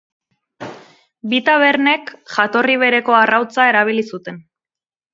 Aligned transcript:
Bi 1.33 1.41
tabernek 1.51 2.11
jatorri 2.39 2.81
bereko 2.87 3.19
arrautza 3.21 3.71
erabili 3.75 4.11
zuten. 4.17 4.45